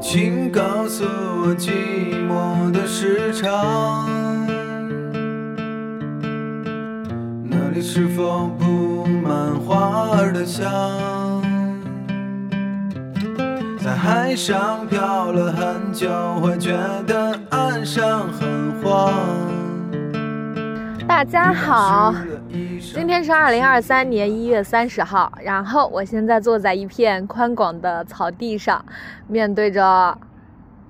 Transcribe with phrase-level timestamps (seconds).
[0.00, 1.70] 请告诉我寂
[2.28, 4.08] 寞的时长，
[7.42, 10.62] 那里是否布满花儿的香？
[13.82, 16.08] 在海上漂了很久，
[16.40, 16.72] 会觉
[17.06, 19.12] 得岸上很荒。
[21.06, 22.14] 大家好，
[23.04, 28.82] 今天是二零二三年一月三十号，然后我现在坐在一片宽广的草地上，
[29.26, 30.16] 面对着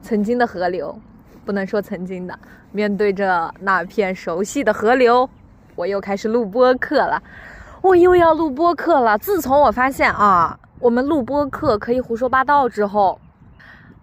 [0.00, 0.96] 曾经的河流，
[1.44, 2.38] 不能说曾经的，
[2.70, 5.28] 面对着那片熟悉的河流，
[5.74, 7.20] 我又开始录播课了，
[7.82, 9.18] 我又要录播课了。
[9.18, 13.18] 自从我发现啊，我们录播课可以胡说八道之后，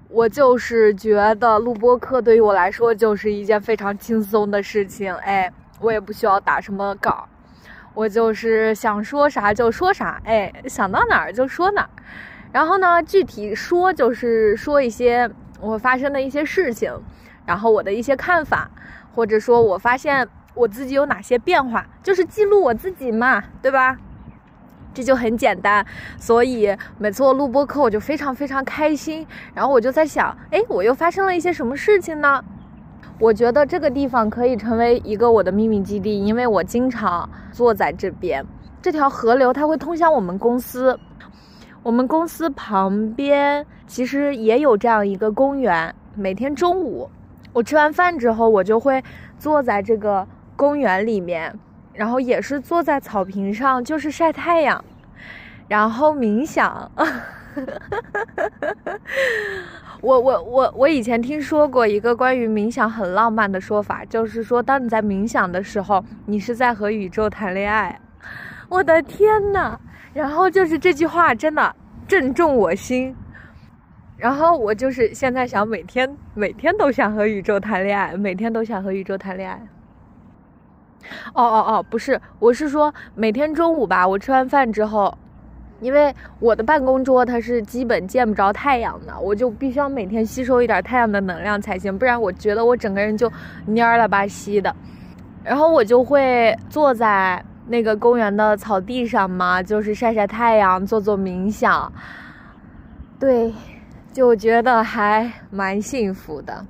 [0.09, 5.49] 我就是觉得录播课对于我来说就是一件非常轻松的事情，哎。
[5.79, 7.27] 我也不需要打什么稿，
[7.93, 11.89] 我就是想说啥就说啥，哎，想到哪儿就说哪儿。
[12.51, 15.29] 然后呢，具体说就是说一些
[15.59, 16.93] 我发生的一些事情，
[17.45, 18.69] 然后我的一些看法，
[19.13, 23.97] 或者说我发现我自己有哪些变化，就是记录我自己嘛，对吧？
[24.93, 25.85] 这就很简单。
[26.17, 29.25] 所以每次我录播课，我就非常非常开心。
[29.53, 32.43] 然后我就在想，哎，我又发生了一些什么事情呢？
[33.21, 38.43] 我觉得这个地方可以成为一个我的秘密基地，因为我经常坐在这边。
[38.81, 40.99] 这条河流它会通向我们公司，
[41.83, 45.93] 我们公司旁边其实也有这样一个公园。
[46.15, 47.07] 每天中午
[47.53, 49.03] 我吃完饭之后，我就会
[49.37, 51.53] 坐在这个公园里面，
[51.93, 54.83] 然后也是坐在草坪上，就是晒太阳，
[55.67, 56.89] 然后冥想。
[60.01, 67.99] 我我我我以前听说过一个关于冥想很浪漫的说法，就是说当你在冥想的时候，你是在和宇宙谈恋爱。
[68.69, 69.77] 我的天呐！
[70.13, 71.75] 然后就是这句话真的
[72.07, 73.15] 正中我心。
[74.17, 79.61] 然后我就是现在想每天每天都想和宇宙谈恋爱，每天都想和宇宙谈恋爱。
[81.33, 85.15] 哦哦哦，不是，我是说每天中午吧，我吃完饭之后。
[85.81, 93.29] 因为我的办公桌它是基本见不着太阳的，我就必须要每天吸收一点太阳的能量才行，不然我觉得我整个人就
[93.67, 94.73] 蔫了吧唧的。
[95.43, 101.91] 然后我就会坐在那个公园的草地上嘛，就是晒晒太阳，做做冥想。
[103.19, 103.51] 对，
[104.13, 106.65] 就觉得还蛮幸福的。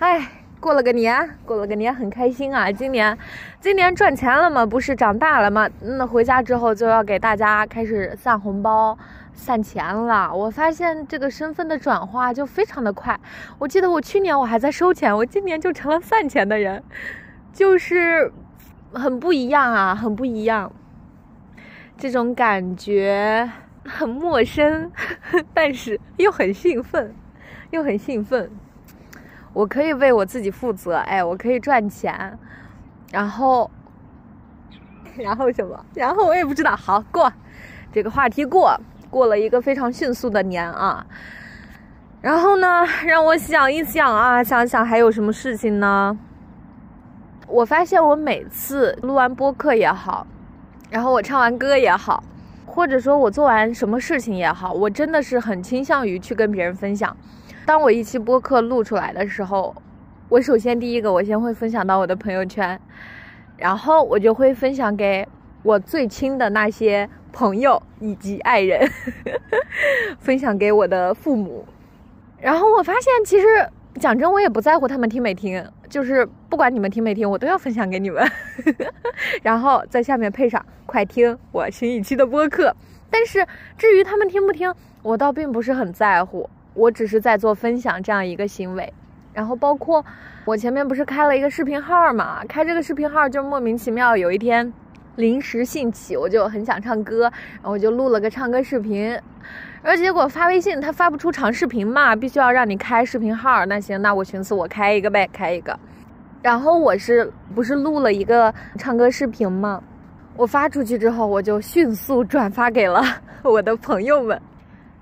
[0.00, 0.28] 哎。
[0.60, 1.14] 过了个年，
[1.44, 2.70] 过了个年很开心啊！
[2.72, 3.16] 今年，
[3.60, 4.64] 今年赚钱了嘛？
[4.64, 5.68] 不是长大了吗？
[5.80, 8.96] 那回家之后就要给大家开始散红包、
[9.34, 10.32] 散钱了。
[10.32, 13.18] 我发现这个身份的转化就非常的快。
[13.58, 16.80] 我记得我去年我还在收钱，我今年就成了散钱的人，
[17.52, 18.32] 就是
[18.92, 20.70] 很不一样啊，很不一样。
[21.96, 23.50] 这种感觉
[23.84, 24.92] 很陌生，
[25.52, 27.12] 但是又很兴奋，
[27.72, 28.48] 又很兴奋。
[29.52, 32.38] 我可以为我自己负责，哎，我可以赚钱，
[33.10, 33.70] 然后，
[35.16, 35.84] 然后什么？
[35.94, 36.76] 然后我也不知道。
[36.76, 37.32] 好过，
[37.92, 38.78] 这个话题过，
[39.10, 41.06] 过了一个非常迅速的年啊。
[42.20, 46.18] 然后呢，让我想一想啊，想想还有什么事情呢？
[47.46, 50.26] 我发现我每次录完播客也好，
[50.90, 52.22] 然后我唱完歌也好，
[52.66, 57.16] 或者说我做完什么事情也好，我真的是很倾向于去跟别人分享。
[57.64, 59.74] 当我一期播客录出来的时候，
[60.28, 62.78] 我首先第一个，我先会分享到我的朋友圈，
[63.56, 65.26] 然后我就会分享给
[65.62, 68.86] 我最亲的那些朋友以及爱人，
[70.20, 71.64] 分享给我的父母。
[72.38, 73.46] 然后我发现，其实
[73.98, 78.22] 讲真，我也不在乎他们听没听，就是不管你们听没听，我都要分享给你们。
[79.42, 82.76] 然后在下面配上“快听我新一期的播客”。
[83.08, 83.46] 但是
[83.78, 84.70] 至于他们听不听，
[85.02, 86.50] 我倒并不是很在乎。
[86.74, 88.92] 我只是在做分享这样一个行为，
[89.38, 90.04] 然后包括
[90.44, 92.44] 我前面不是开了一个视频号嘛？
[92.48, 94.72] 开这个视频号就莫名其妙，有一天
[95.14, 99.10] 临时兴起，我就很想唱歌，然后我就录了个唱歌视频，
[99.80, 103.64] 然后结果发微信他发不出长视频嘛，必须要让你开视频号。
[103.66, 105.78] 那行，那我寻思我开一个呗，开一个。
[106.42, 109.80] 然后我是不是录了一个唱歌视频嘛？
[110.36, 113.04] 我发出去之后，我就迅速转发给了
[113.44, 114.42] 我的朋友们，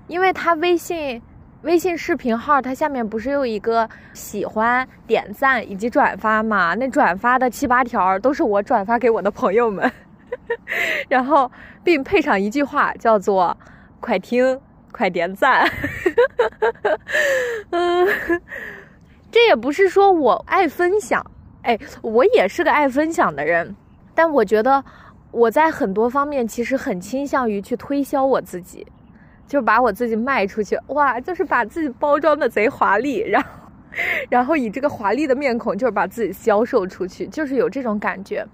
[0.05, 1.19] 因为他微信。
[1.67, 6.73] 微信视频号，它下面不是有一个喜欢、点赞以及转发吗？
[6.75, 9.91] 那转发的七八条都是我转发给我的朋友们，
[11.09, 11.51] 然后
[11.83, 13.55] 并配上一句话，叫做
[13.99, 14.57] “快听，
[14.93, 15.69] 快点赞”。
[17.71, 18.07] 嗯，
[19.29, 21.21] 这也不是说我爱分享，
[21.63, 23.75] 哎，我也是个爱分享的人，
[24.15, 24.81] 但我觉得
[25.31, 28.87] 我在很多方面其实很倾向于去推销我自己。
[29.47, 33.49] 就把我自己卖出去，哇，就是把自己包装的贼华丽，然后，
[34.29, 38.45] 然后以这个华丽的面孔，就是把自己销售出去，就是有这种感觉。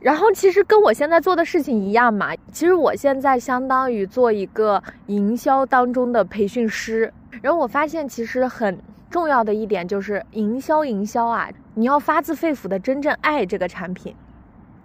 [0.00, 7.12] 然后其实跟我现在做的事情一样嘛，其实我现在相当于做一个营销当中的培训师。
[7.40, 14.14] 然后我发现，其实很重要的一点就是营销，营销啊，你要发自肺腑的真正爱这个产品。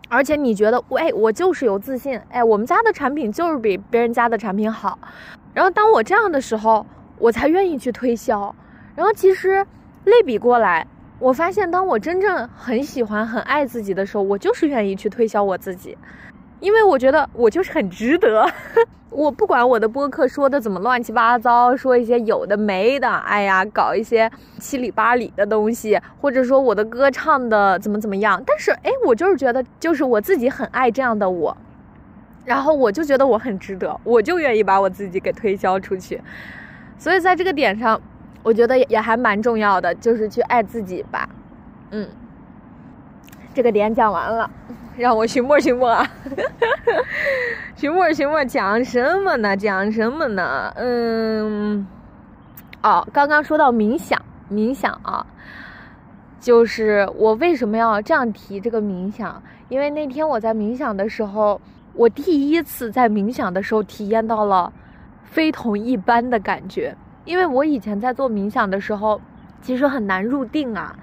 [0.10, 4.98] 而且你觉得，喂，我就是有自信，哎，我们家的产品就是比别人家的产品好。
[5.54, 6.86] 然后当我这样的时候，
[7.18, 8.56] 我才愿意去推销。
[8.96, 9.66] 然后其实
[10.06, 10.88] 类比过来，
[11.20, 15.98] 我发现当我真正很喜欢、很爱自己的时候，我就是愿意去推销我自己。
[16.60, 18.50] 因为我觉得我就是很值得，
[19.10, 31.56] 我不管我的播客说的怎么乱七八糟，说一些有的没的，哎呀，搞一些七里八里的东西，或者说我的歌唱的怎么怎么样，但是哎，我就是觉得就是我自己很爱这样的我，
[32.44, 36.22] 然后我就觉得我很值得，我就愿意把我自己给推销出去，
[36.98, 38.02] 所以在这个点上，
[38.44, 41.30] 我觉得也还蛮重要的，就是去爱自己吧，
[41.92, 42.10] 嗯，
[43.54, 44.50] 这个点讲完了。
[44.98, 46.06] 让我寻摸寻摸啊，
[47.76, 49.56] 寻摸寻摸讲什么呢？
[49.56, 50.74] 讲什么呢？
[50.76, 51.86] 嗯，
[52.82, 54.20] 哦，刚刚说到冥想，
[54.52, 55.24] 冥想啊，
[56.40, 59.42] 就是我为什么要这样提这个冥想？
[59.70, 61.62] 因为那天我在冥想的时候，
[61.94, 64.74] 我第一次在冥想的时候体验到了
[65.24, 66.96] 非同一般的感觉。
[67.26, 69.22] 因为我以前在做冥想的时候，
[69.62, 70.96] 其实很难入定啊。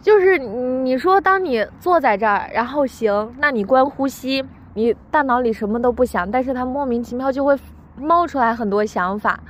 [0.00, 7.58] 就是你说，当你坐在这儿，然后行，那你观呼吸，你大脑里什么都不想，但是它莫名其妙就会
[7.96, 9.40] 冒出来很多想法。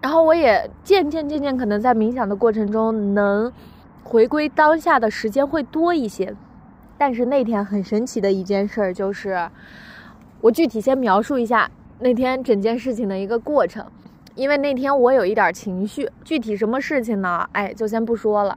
[0.00, 3.52] 然后我也渐渐渐渐可能在冥想的过程中，能
[4.04, 6.34] 回归当下的时间会多一些。
[6.96, 9.50] 但是那天很神奇的一件事儿就是，
[10.40, 11.68] 我具体先描述一下
[11.98, 13.84] 那天整件事情的一个过程，
[14.36, 17.46] 因为那天我有一点情绪，具体什么事情呢？
[17.52, 18.56] 哎，就先不说了。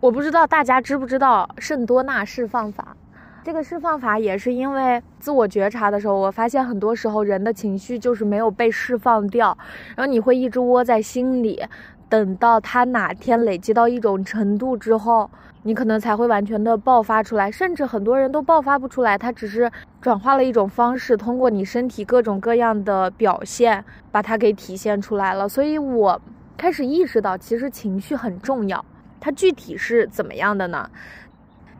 [0.00, 2.96] 我不知道大家知不知道圣多纳释放法，
[3.42, 9.58] 这个释放法也是因为自我觉察的时候，我发现很多时候人的情绪就是没有被释放掉，
[9.96, 11.60] 然后你会一直窝在心里，
[12.08, 15.28] 等到它哪天累积到一种程度之后，
[15.64, 19.68] 你可能才会完全的爆发出来，甚至很多人都爆发不出来，它只是
[20.00, 25.48] 转化了一种方式，通过你身体各种各样的表现把它给体现出来了。
[25.48, 26.20] 所以我
[26.56, 28.84] 开始意识到，其实情绪很重要。
[29.20, 30.88] 它具体是怎么样的呢？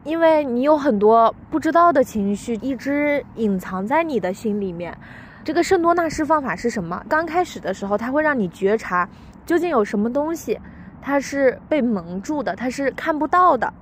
[0.04, 4.96] 因为你有很多不知道的情绪一直隐藏在你的心里面。
[5.44, 7.04] 这个圣多纳释放法是什么？
[7.08, 9.08] 刚开始的时候，它会让你觉察
[9.44, 10.58] 究竟有什么东西，
[11.00, 13.72] 它是被蒙住的，它是看不到的。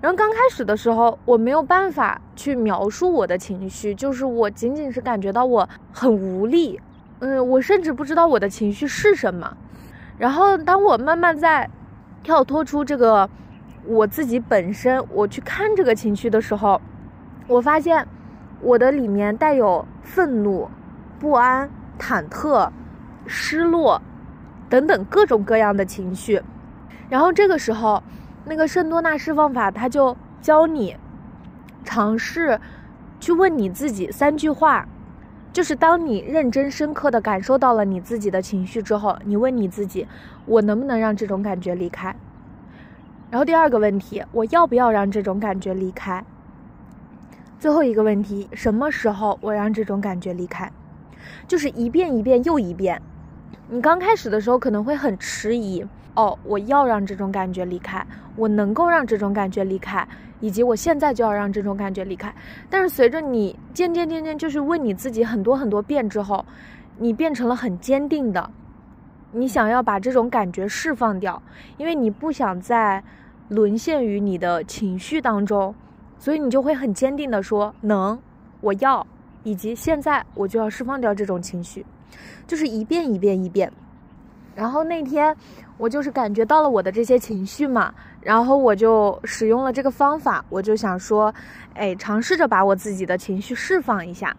[0.00, 6.78] 然后刚开始的时候，我没有办法去描述我的情绪，就是我仅仅是感觉到我很无力，
[7.20, 9.56] 嗯，我甚至不知道我的情绪是什么。
[10.18, 11.68] 然后当我慢慢在
[12.26, 13.30] 跳脱出这个
[13.84, 16.80] 我自己本身，我去看这个情绪的时候，
[17.46, 18.04] 我发现
[18.60, 20.68] 我的里面带有愤怒、
[21.20, 21.70] 不安、
[22.00, 22.68] 忐忑、
[23.26, 24.02] 失落
[24.68, 26.42] 等等各种各样的情绪。
[27.08, 28.02] 然后这个时候，
[28.44, 30.96] 那个圣多纳释放法，他就教你
[31.84, 32.60] 尝试
[33.20, 34.88] 去问你自己三句话，
[35.56, 40.06] 就是当你认真深刻的感受到了你自己的情绪之后，你问你自己。
[40.44, 42.14] 我能不能让这种感觉离开？
[43.30, 46.22] 然后第二个问题，我要不要让这种感觉离开？
[47.58, 50.70] 最后一个问题，什么时候我让这种感觉离开？
[51.48, 53.00] 就是一遍一遍又一遍。
[53.70, 58.04] 你刚开始的时候可能会很迟疑，哦，我要让这种感觉离开，
[58.36, 60.08] 我能够让这种感觉离开，
[60.40, 62.34] 以及我现在就要让这种感觉离开。
[62.68, 66.44] 但是随着你渐渐渐渐就是问你自己很多很多遍之后，
[66.98, 68.50] 你变成了很坚定的。
[69.32, 71.42] 你想要把这种感觉释放掉，
[71.76, 73.04] 因为你不想再
[73.48, 75.74] 沦陷于你的情绪当中，
[76.18, 78.18] 所以你就会很坚定的说能，
[78.62, 79.06] 我要，
[79.42, 81.84] 以及现在我就要释放掉这种情绪，
[82.46, 83.70] 就是一遍一遍一遍。
[84.54, 85.36] 然后那天
[85.78, 91.34] 我就是感觉到了我的这些情绪嘛，然后我就使用了这个方法，我就想说，
[91.74, 94.36] 哎，尝试着把我自己的情绪释放一下。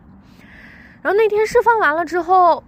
[1.01, 2.63] 然后那天释放完了之后，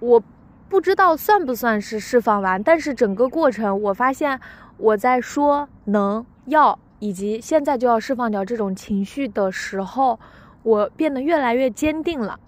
[0.00, 0.22] 我。
[0.66, 4.40] 不知道算不算是释放完，但是整个过程我发现
[4.76, 10.18] 我在说能要以及现在就要释放掉这种情绪的时候，
[10.64, 12.40] 我变得越来越坚定了。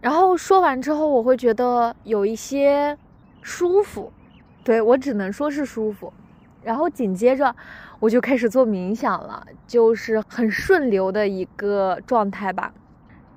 [0.00, 2.98] 然后说完之后，我会觉得有一些
[3.42, 4.12] 舒服，
[4.62, 6.12] 对我只能说是舒服。
[6.62, 7.56] 然后紧接着
[7.98, 12.72] 我就开始做冥想了，就是很顺流的一个状态吧。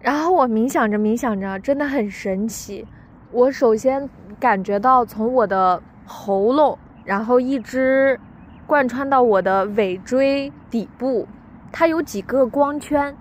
[0.02, 2.86] 然后我冥想着冥想着，真的很神奇。
[3.32, 8.20] 我首先感觉到从我的喉咙，然后一直
[8.68, 11.26] 贯穿到我的尾椎底部，
[11.72, 13.16] 它有几个光圈，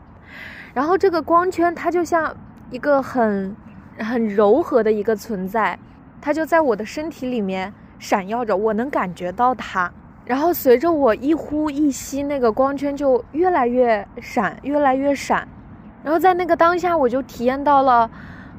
[0.74, 2.36] 然后这个光圈它就像
[2.70, 3.54] 一个很
[4.00, 5.78] 很柔和的一个存在，
[6.20, 9.88] 它就在我的身体里面闪耀着，我能感觉到它。
[10.24, 15.46] 然后随着我一呼一吸，那个光圈就越来越闪，越来越闪。
[16.02, 18.10] 然后在那个当下，我就体验到了。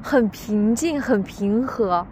[0.06, 2.06] 很平静，很平和，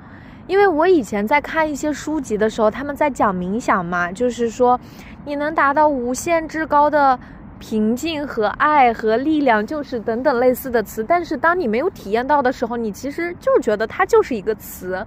[0.47, 4.81] 因为我以前在看一些书籍的时候，他们在讲冥想嘛，就是说
[5.27, 7.19] 你能达到无限至高的
[7.59, 11.05] 平静和爱和力量，就是等等类似的词。
[11.05, 15.07] 但是当你没有体验到的时候，你其实就觉得它就是一个词。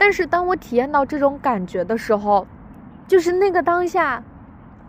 [0.00, 2.46] 但是当我体验到这种感觉的时候，
[3.06, 4.22] 就是那个当下，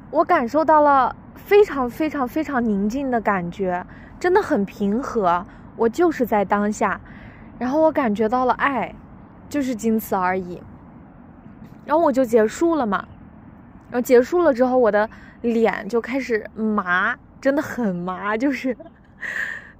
[0.09, 3.85] 我感受到了非常非常非常宁静的感觉，
[4.17, 5.45] 真的很平和。
[5.75, 7.01] 我就是在当下。
[7.59, 8.95] 然后我感觉到了爱，
[9.49, 10.63] 就是仅此而已。
[11.83, 13.05] 然后我就结束了嘛。
[13.89, 15.09] 然后结束了之后，我的
[15.41, 18.77] 脸就开始麻，真的很麻，就是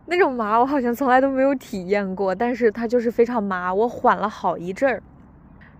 [0.07, 2.35] 那种麻，我好像从来都没有体验过。
[2.35, 5.01] 但是它就是非常麻，我缓了好一阵儿。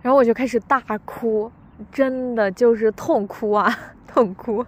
[0.02, 1.50] 然后我就开始大哭，
[1.90, 3.74] 真的就是痛哭啊，
[4.06, 4.64] 痛哭。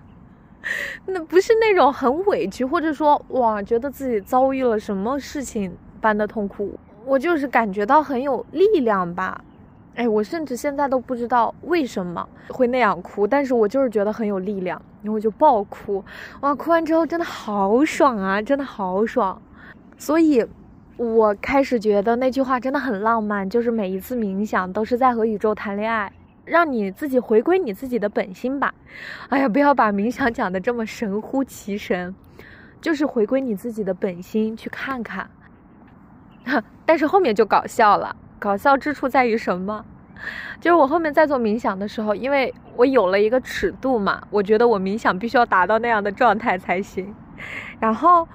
[1.04, 6.78] 那不是那种很委屈，或者说哇，觉得自己遭遇了什么事情般的痛哭。
[7.04, 9.44] 我就是感觉到很有力量吧，
[9.94, 16.02] 哎，我甚至现在都不知道为什么会那样哭，但是我就是觉得很有力量，然后我就爆哭，
[16.40, 19.38] 哇，哭完之后真的好爽啊，真的好爽，
[19.98, 20.42] 所以，
[20.96, 26.12] 我开始觉得那句话真的很浪漫，就是每一次冥想都是在和宇宙谈恋爱，
[26.44, 28.72] 让你自己回归你自己的本心吧，
[29.28, 32.14] 哎呀，不要把冥想讲的这么神乎其神，
[32.80, 35.28] 就是回归你自己的本心去看看。
[36.86, 39.84] 但是后面就搞笑了，搞笑之处在于什么？
[40.60, 47.12] 就是我后面在做冥想的时候，因为我有了一个尺度嘛，我觉得我冥想必须要达到那样的状态才行。
[47.80, 48.28] 然后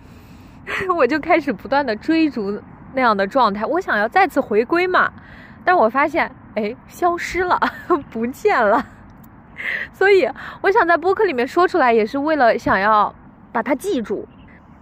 [0.95, 2.61] 我就开始不断的追逐
[2.93, 5.11] 那样的状态，我想要再次回归嘛。
[5.63, 7.59] 但我发现，哎，消失了，
[8.09, 8.83] 不见了。
[9.91, 10.27] 所以
[10.61, 13.13] 我想在播客里面说出来，也是为了想要
[13.51, 14.27] 把它记住。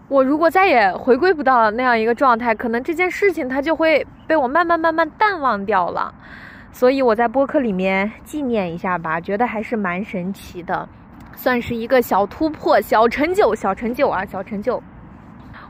[0.07, 6.13] 我如果再也回归不到那样一个状态，可能这件事情它就会被我慢慢慢慢淡忘掉了。
[6.71, 10.87] 所以我在播客里面纪念一下吧，觉得还是蛮神奇的，
[11.35, 14.81] 算是一个小突破、小成就、小成就啊，小成就。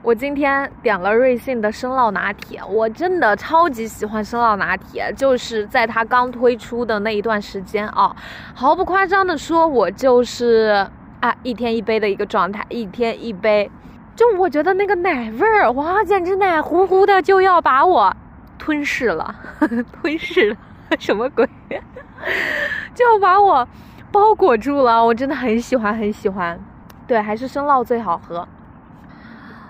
[0.07, 8.15] 我今天点了瑞幸的生酪拿铁，我真的超级喜欢生酪拿铁，就是在它刚推出的那一段时间啊，
[8.55, 10.87] 毫不夸张的说，我就是
[11.19, 13.69] 啊一天一杯的一个状态，一天一杯。
[14.15, 18.15] 就我觉得那个奶味儿，哇，简直奶乎乎的，就要把我
[18.57, 19.35] 吞噬了，
[19.91, 20.57] 吞噬了，
[20.97, 21.45] 什么鬼？
[22.95, 23.67] 就把我
[24.09, 26.57] 包裹住了，我真的很喜欢，很喜欢。
[27.05, 28.47] 对，还是生酪最好喝。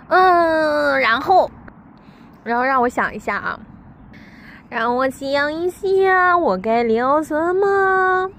[0.09, 1.51] 嗯，然后，
[2.43, 3.59] 然后让我想一下啊，
[4.69, 8.31] 让我想一下，我该聊什么？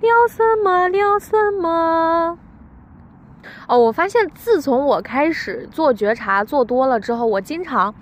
[0.00, 0.88] 聊什么？
[0.88, 2.38] 聊什么？
[3.66, 7.94] 哦，我发现自从我开始做觉察做多了之后，我经常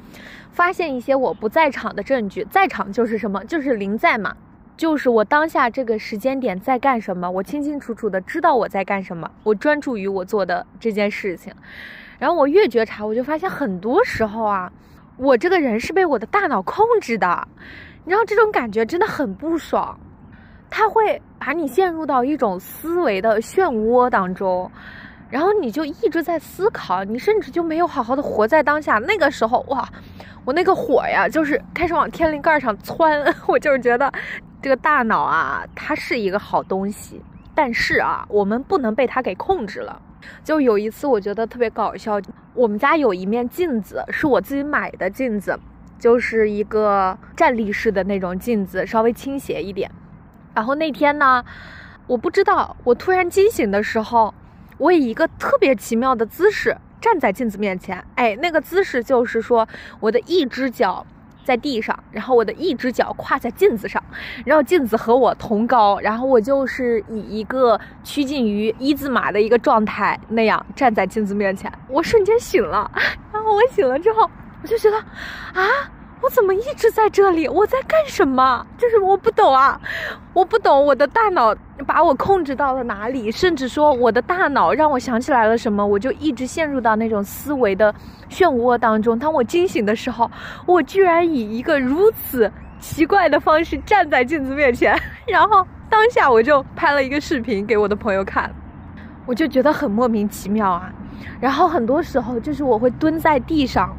[0.51, 2.45] 发现一些我不在场的证据。
[2.51, 3.45] 在场就是什么？
[3.45, 4.35] 就是临在嘛，
[4.77, 11.55] 就是我当下这个时间点在干什么，我清清楚楚的知道我在干什么，我专注于我做的这件事情。
[12.23, 14.71] 然后我越觉察，我就发现很多时候啊，
[15.17, 17.49] 我这个人是被我的大脑控制的，
[18.05, 19.99] 你知道这种感觉真的很不爽，
[20.71, 24.71] 它会把你陷入到一种思维的漩涡当中。
[25.31, 29.01] 然后你就一直在思考，你甚至就没有好好的活在当下。
[29.01, 29.89] 那个时候，哇，
[30.45, 33.21] 我那个火呀，就是开始往天灵盖上窜。
[33.49, 34.13] 我就是觉得，
[34.63, 37.21] 这个大脑啊，它是一个好东西，
[37.53, 40.01] 但是啊，我们不能被它给控制了。
[40.45, 42.21] 就有一次，我觉得特别搞笑。
[42.55, 45.59] 我们家有一面镜子，是我自己买的镜子，
[45.99, 49.91] 就是一个站立式的那种镜子，稍微倾斜一点。
[50.55, 51.45] 然后那天呢，
[52.07, 54.35] 我不知道，我突然惊醒的时候。
[54.79, 59.69] 我以一个特别奇妙的姿势站在镜子面前，哎，那个姿势就是说，
[60.01, 61.07] 我的一只脚
[61.45, 64.03] 在地上，然后我的一只脚跨在镜子上，
[64.45, 72.91] 然后镜子和我同高，然后我就是以一个趋近于一字马的一个状态那样站在镜子面前，我瞬间醒了，
[73.33, 74.29] 然后我醒了之后，
[74.63, 75.69] 我就觉得，啊。
[76.23, 77.49] 我怎么一直在这里？
[77.49, 78.65] 我在干什么？
[78.79, 79.81] 就是我不懂啊，
[80.33, 87.93] 我不懂我的大脑把我控制到了哪里，甚至说我的大脑让我想起来了什么，我就一直陷入到那种思维的
[88.31, 89.19] 漩涡当中。
[89.19, 90.31] 当我惊醒的时候，
[90.65, 98.49] 我居然以一个如此奇怪的方式站在镜子面前， 然后当下我就拍了一个视频给我的朋友看，
[99.27, 100.89] 我就觉得很莫名其妙啊。
[101.41, 103.97] 然后很多时候就是我会蹲在地上，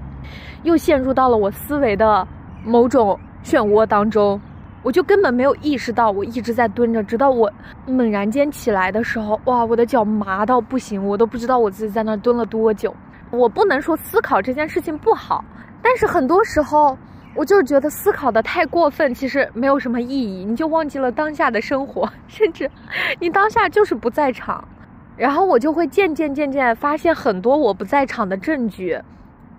[0.64, 2.28] 又陷入到了我思维的
[2.66, 4.40] 某种漩涡当中，
[4.82, 7.52] 我就根本没有意识到我一直在蹲着，直到我
[7.86, 12.94] 猛然间起来的时候，哇，我的脚麻到不行，我都不知道我自己在那蹲了多久。
[13.30, 15.44] 我不能说思考这件事情不好，
[15.82, 16.98] 但是很多时候
[17.36, 22.70] 我就是觉得思考的太过分，其实没有什么意义，你就忘记了当下的生活， 甚至
[23.20, 24.64] 你当下就是不在场。
[25.16, 29.00] 然后我就会渐渐渐渐发现很多我不在场的证据，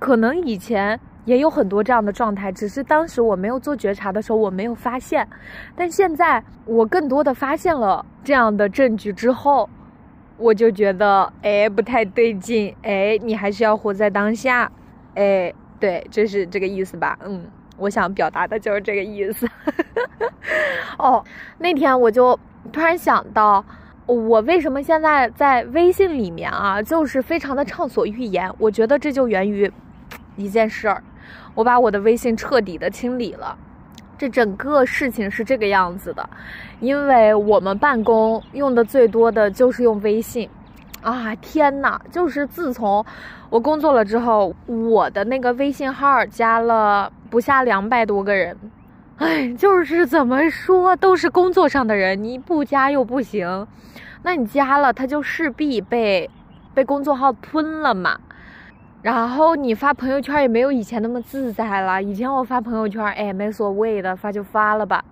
[0.05, 5.27] 可能以前也有很多这样的状态，只是当时我没有做觉察的时候我没有发现，
[5.75, 9.67] 但现在我更多的发现了这样的证据之后，
[10.37, 14.71] 我就觉得哎不太对劲，哎你还是要活在当下，
[15.15, 17.43] 哎对，就是这个意思吧，嗯，
[17.79, 19.49] 我想表达的就是这个意思。
[21.01, 21.25] 哦，
[21.57, 22.39] 那天我就
[22.71, 23.65] 突然想到。
[24.07, 28.53] 我为什么现在在微信里面啊，就是非常的畅所欲言？
[28.59, 29.73] 我觉得这就源于
[30.37, 31.03] 一件事儿，
[31.55, 33.57] 我把我的微信彻底的清理了。
[34.17, 36.29] 这整个事情是这个样子的，
[36.79, 40.49] 因为我们办公用的最多的就是用微信
[41.03, 41.35] 啊！
[41.35, 43.05] 天呐，就是自从
[43.51, 48.57] 我工作了之后，我的那个微信号加了不下两百多个人。
[49.17, 53.67] 哎，就是怎么说都是工作上的人，你不加又不行，
[54.23, 56.31] 那你加了他就势必被
[56.73, 58.19] 被工作号吞了嘛。
[59.05, 65.05] 然后你发朋友圈也没有以前那么自在了，以前我发朋友圈，哎，没所谓的，发就发了吧。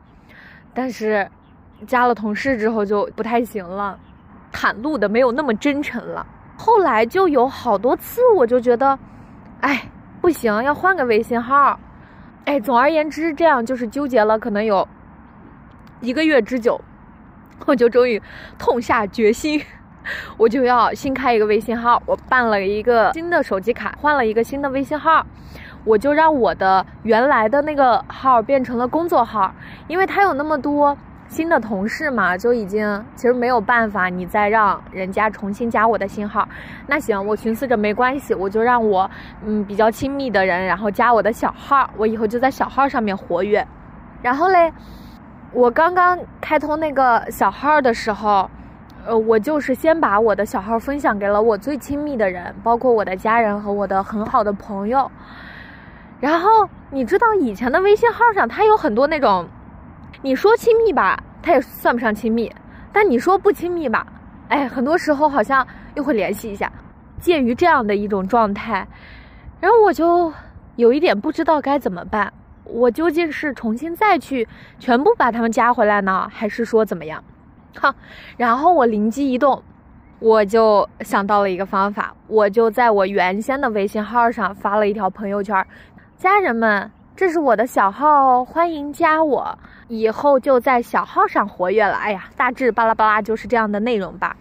[0.73, 1.29] 但是
[1.87, 4.01] 加了同事之后就不太行了，
[4.51, 6.27] 袒露的没有那么真诚了。
[6.57, 8.99] 后来就有好多次，我就觉得，
[9.61, 9.83] 哎，
[10.23, 11.79] 不行，要换个微信号。
[12.47, 14.89] 哎，总而言之，这样就是纠结了，可能有
[16.01, 16.81] 一个月之久，
[17.67, 18.23] 我就终于
[18.59, 19.63] 痛下决心，
[20.37, 22.03] 我就要新开一个微信号。
[22.07, 25.27] 我办了一个新的手机卡，换了一个新的微信号，
[25.85, 29.55] 我就让我的原来的那个号变成了工作号，
[29.89, 30.97] 因为他有那么多。
[31.29, 36.47] 新的同事嘛，就已经其实没有办法，你再让人家重新加我的新号，
[36.89, 39.11] 那行，我寻思着没关系，我就让我
[39.43, 43.67] 嗯比较亲密的人，然后加我的小号，我以后就在小号上面活跃。
[44.21, 44.71] 然后嘞，
[45.53, 48.51] 我刚刚开通那个小号的时候，
[49.05, 55.11] 呃，我就是先把我的小号分享给了我最亲密的人，包括我的家人和我的很好的朋友。
[56.21, 59.49] 然后你知道以前的微信号上，它有很多那种。
[60.25, 62.49] 你说亲密吧，他也算不上亲密；
[62.93, 64.07] 但你说不亲密吧，
[64.49, 66.71] 哎，很多时候好像又会联系一下，
[67.19, 68.87] 介于这样的一种状态，
[69.59, 70.33] 然后我就
[70.77, 72.33] 有一点不知道该怎么办。
[72.63, 74.47] 我究竟是重新再去
[74.79, 77.25] 全部把他们加回来呢，还是说怎么样？
[77.75, 77.95] 哈，
[78.37, 79.63] 然后我灵机一动，
[80.19, 85.67] 我就想到了一个方法，我就在我原先的微信号上发了一条朋友圈
[86.17, 89.59] ：“家人们，这是我的小号，欢迎加我。”
[89.89, 91.95] 以后就在小号上活跃了。
[91.97, 94.35] 哎呀，大致巴拉巴拉就是这样的内容吧。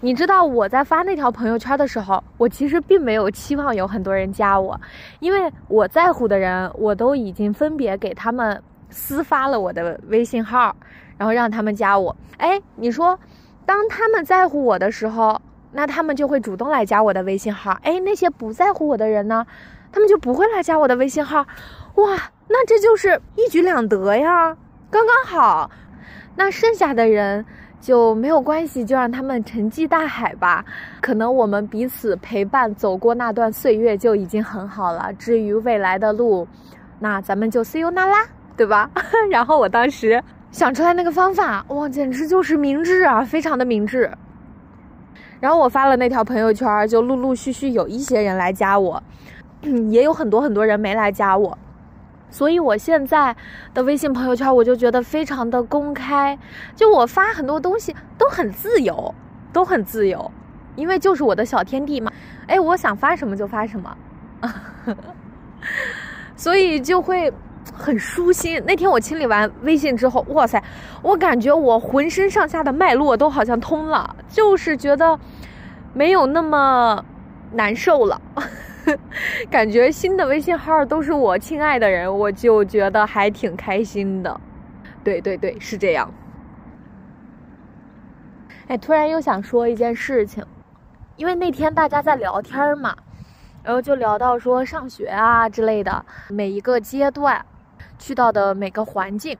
[0.00, 4.78] 你知道我在发那条朋友圈的时候，我其实并没有期望有很多人加我，
[5.18, 10.76] 因为我在乎的人，我都已经分别给他们私发了我的微信号，
[11.18, 12.14] 然后让他们加我。
[12.38, 13.18] 哎，你说，
[13.66, 15.40] 当他们在乎我的时候，
[15.72, 17.78] 那他们就会主动来加我的微信号。
[17.82, 19.46] 哎，那些不在乎我的人呢，
[19.90, 21.46] 他们就不会来加我的微信号。
[21.96, 22.16] 哇，
[22.48, 24.56] 那这就是一举两得呀。
[24.90, 25.70] 刚刚好，
[26.36, 27.44] 那剩下的人
[27.80, 30.64] 就没有关系，就让他们沉寂大海吧。
[31.00, 35.12] 可能我们彼此陪伴走过那段岁月就已经很好了。
[35.14, 36.46] 至于未来的路，
[37.00, 38.90] 那咱们就 see you 那啦，对吧？
[39.30, 40.22] 然后我当时
[40.54, 44.08] 想出来那个方法，哇，简直就是明智啊，非常的明智。
[45.40, 49.02] 然后我发了那条朋友圈，就陆陆续续有一些人来加我，
[49.90, 51.58] 也有很多很多人没来加我。
[52.30, 53.34] 所以，我现在
[53.74, 56.38] 的微信朋友圈，我就觉得非常的公开，
[56.76, 59.12] 就我发很多东西都很自由，
[59.52, 60.30] 都很自由，
[60.76, 62.12] 因为就是我的小天地嘛。
[62.46, 63.96] 哎，我想发什么就发什么，
[66.36, 67.32] 所以就会
[67.72, 68.62] 很舒心。
[68.66, 70.62] 那天我清理完微信之后，哇塞，
[71.02, 75.18] 我感觉我浑身上下的脉络都好像通了，就是觉得
[75.92, 77.04] 没有那么
[77.52, 78.20] 难受了。
[79.50, 84.40] 感觉新的微信号都是我亲爱的人，我就觉得还挺开心的。
[85.02, 86.12] 对对对，是这样。
[88.68, 90.44] 哎，突然又想说一件事情，
[91.16, 92.94] 因为那天大家在聊天嘛，
[93.62, 97.44] 然后就聊到说上学啊之类的，每一个阶段，
[97.98, 99.36] 去到的每个环境，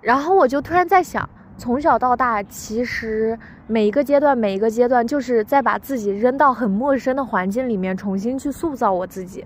[0.00, 9.44] 然后我就突然在想，从小到大，其实每一个阶段，每一个阶段，就是在把自己扔到很陌生的环境里面，重新去塑造我自己。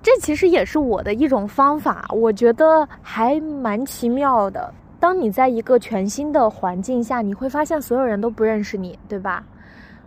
[0.00, 4.72] 这其实也是我的一种方法，我觉得还蛮奇妙的。
[5.00, 9.44] 当你在一个全新的环境下，你会发现所有人都不认识你，对吧？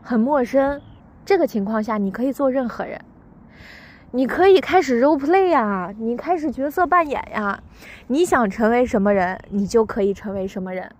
[0.01, 0.81] 很陌生。
[1.23, 2.99] 这个情况下，你可以做任何人，
[4.13, 7.57] 你可以开始 role play 呀，你开始角色扮演呀，
[8.07, 10.91] 你想成为什么人，你就可以成为什么人。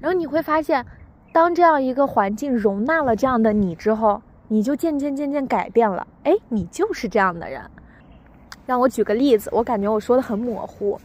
[0.00, 0.86] 然后你会发现，
[1.32, 6.06] 当这样一个环境容纳了这样的你之后，你就渐渐渐渐改变了。
[6.22, 7.62] 哎，你就是这样的人。
[8.64, 11.00] 让我举个例子，我感觉我说的很模糊，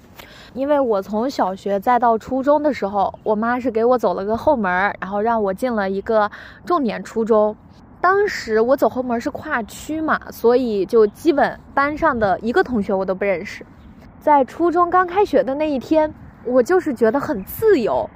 [0.54, 6.30] 因为我从小学再到初中的时候，我妈是给我走了个后门，然后让我进了一个
[6.64, 7.58] 重点初中。
[8.00, 13.66] 当时我走后门是跨区嘛，所以就基本班上的一个同学我都不认识。
[14.20, 16.14] 在初中刚开学的那一天，
[16.46, 18.10] 我就是觉得很自由，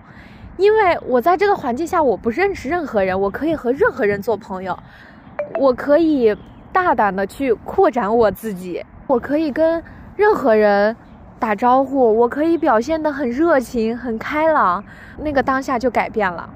[0.57, 4.77] 因为我在这个环境下我不认识任何人，我可以和任何人做朋友，
[5.59, 6.35] 我可以
[6.71, 8.85] 大胆的去扩展我自己。
[9.07, 9.83] 我可以跟
[10.15, 10.95] 任何人
[11.37, 14.81] 打招呼，我可以表现得很热情、很开朗，
[15.17, 16.49] 那个当下就改变了，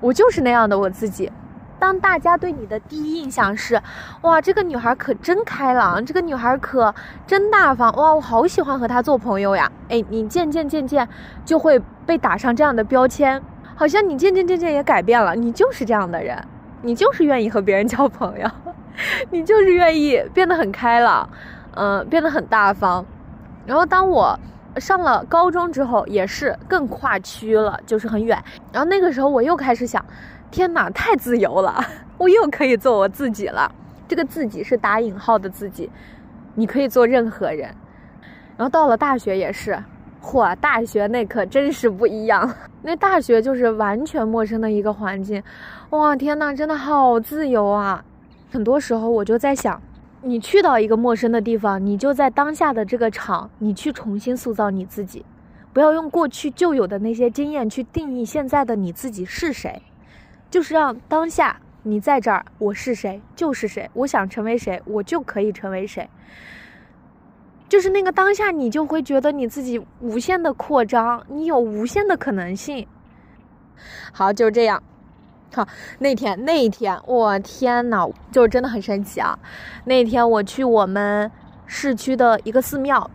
[0.00, 1.30] 我就是那样的我自己。
[1.78, 3.80] 当大家对你的第一印象是，
[4.22, 6.94] 哇，这个女孩可真开朗，这个女孩可
[7.26, 9.70] 真大方，哇，我好喜欢和她做朋友呀。
[9.88, 11.08] 哎，你渐渐渐渐
[11.44, 13.42] 就会被打上这样的标签，
[13.74, 16.42] 好像你渐渐渐渐也改变了，你就是这样的人，
[16.82, 18.50] 你就是愿意和别人交朋友，
[19.30, 21.28] 你就是愿意变得很开朗。
[21.80, 23.06] 嗯，变得很大方。
[23.64, 24.36] 然后当我
[24.78, 28.36] 上了高中之后，也是更跨区了，就是很远。
[28.72, 30.04] 然后那个时候我又开始想，
[30.50, 31.84] 天哪，太自由了，
[32.18, 33.70] 我又可以做我自己了。
[34.06, 35.90] 这个自己是打引号的自己，
[36.54, 37.74] 你可以做任何人。
[38.56, 39.78] 然后到了大学也是，
[40.22, 42.54] 嚯，大学那可真是不一样。
[42.82, 45.42] 那大学就是完全陌生的一个环境，
[45.90, 48.04] 哇，天哪，真的好自由啊！
[48.50, 49.80] 很多时候我就在想。
[50.20, 55.24] 你去到一个陌生的地方，你就在当下的这个场，你去重新塑造你自己，
[55.72, 59.80] 不要用过去旧有的那些经验去定义现在的你自己是谁，
[60.50, 66.08] 就是让当下你在这儿，我是谁就是谁，我想成为谁，我就可以成为谁，
[67.68, 72.86] 就是那个当下，你就会觉得你自己无限的扩张，你有无限的可能性。
[74.12, 74.82] 好，就这样。
[75.54, 75.66] 好，
[76.00, 79.38] 那天那一天，我天呐，就是真的很神奇啊！
[79.84, 81.30] 那天我去我们
[81.64, 83.10] 市区的一个寺庙，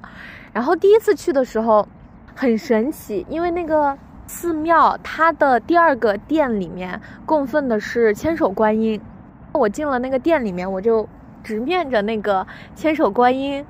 [0.51, 1.87] 然后第一次去的时候
[2.35, 3.95] 很神奇，因为那个
[4.33, 8.99] 寺庙它的第二个殿里面供奉的是千手观音。
[9.51, 11.07] 我进了那个殿里面，我就
[11.43, 13.63] 直面着那个千手观音，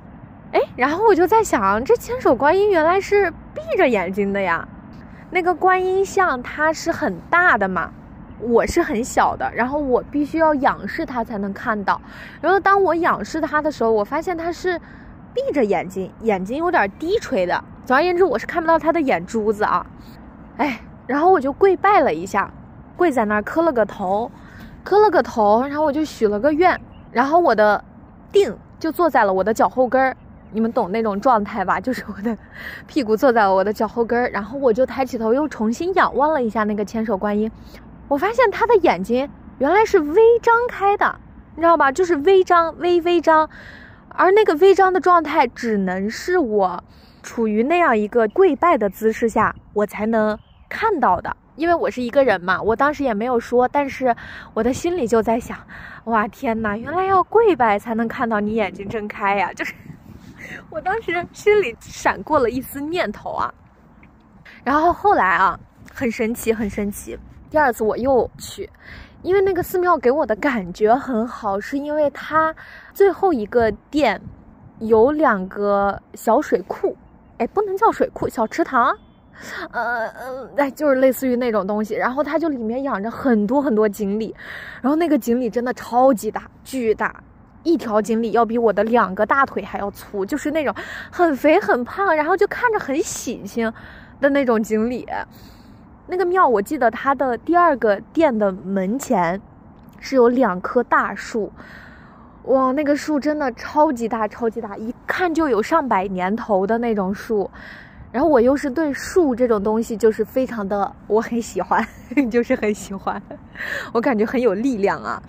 [0.52, 4.66] 哎，然后我就在想，这千手观音原来是闭着眼睛的呀？
[5.30, 7.92] 那个观音像它是很大的嘛？
[8.40, 12.00] 我是很小的，然后我必须要仰视它才能看到。
[12.40, 14.80] 然后当我仰视它的时候，我发现它是
[15.34, 17.62] 闭着眼睛，眼睛有点低垂的。
[17.84, 19.84] 总而言之，我是看不到它的眼珠子啊。
[20.56, 22.50] 哎，然后我就跪拜了一下，
[22.96, 24.30] 跪在那儿磕了个头，
[24.82, 27.82] 磕了个头，然后我就许了个愿，然后我的
[28.32, 30.16] 腚就坐在了我的脚后跟儿，
[30.52, 31.80] 你们懂那种状态吧？
[31.80, 32.36] 就是我的
[32.86, 37.50] 屁股坐在了我的脚后跟儿，然后我就抬起头，又重新仰望了一下那个千手观音。
[38.06, 41.18] 我发现他的眼睛原来是微张开的，
[41.56, 41.90] 你知道吧？
[41.90, 43.48] 就是微张、微微张，
[44.10, 46.84] 而那个微张的状态，只能是我
[47.24, 51.34] 处于那样一个跪拜的姿势下，我才能看到的。
[51.56, 54.14] 因为我是一个人嘛，我当时也没有说，但是
[54.52, 55.56] 我的心里就在想：
[56.04, 59.52] 哇，天哪，原来要跪拜才能看到你眼睛睁开呀！
[59.54, 59.72] 就是
[60.68, 63.54] 我当时心里闪过了一丝念头啊。
[64.62, 65.58] 然后后来啊，
[65.92, 67.18] 很神奇，很神奇。
[67.50, 68.68] 第二次我又去，
[69.22, 72.54] 因为那个寺庙给我的感觉很好，是因为它
[72.92, 74.20] 最后一个殿
[74.80, 76.96] 有两个小水库，
[77.38, 78.96] 哎，不能叫水库，小池塘，
[79.72, 81.94] 呃呃，哎，就是类似于那种东西。
[81.94, 84.34] 然后它就里面养着很多很多锦鲤，
[84.80, 87.22] 然后那个锦鲤真的超级大，巨大，
[87.62, 90.74] 一条锦鲤要比我的两个大腿还要粗，就是那种
[91.10, 93.72] 很肥很胖，然后就看着很喜庆
[94.20, 95.06] 的那种锦鲤。
[96.06, 99.40] 那个庙，我记得它的第二个殿的门前
[99.98, 101.50] 是有两棵大树，
[102.44, 107.50] 哇，那个树真的超级大，超级大，一看就有上百年头的那种树。
[108.12, 111.84] 然后我又是对树这种东西就是非常的，我很喜欢，
[112.30, 113.20] 就是很喜欢，
[113.92, 115.20] 我感觉很有力量啊。